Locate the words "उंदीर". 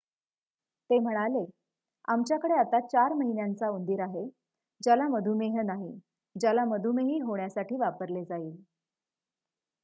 3.69-3.99